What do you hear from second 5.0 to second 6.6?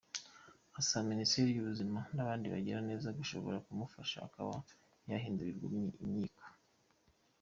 yahindurirwa imyiko.